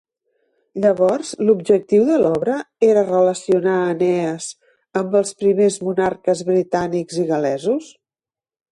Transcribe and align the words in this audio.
Llavors, 0.85 1.33
l'objectiu 1.49 2.07
de 2.07 2.15
l'obra 2.23 2.55
era 2.89 3.03
relacionar 3.11 3.77
Enees 3.91 4.49
amb 5.03 5.21
els 5.23 5.39
primers 5.45 5.81
monarques 5.91 6.45
britànics 6.53 7.25
i 7.27 7.31
gal·lesos? 7.33 7.97